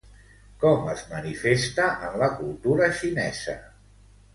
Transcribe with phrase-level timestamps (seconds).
[0.63, 3.61] Com es manifesta en la cultura xinesa?